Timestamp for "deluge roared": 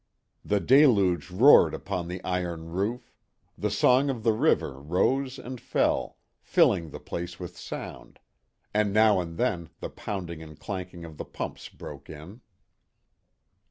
0.59-1.75